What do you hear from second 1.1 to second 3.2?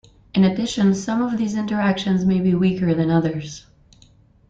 of these interactions may be weaker than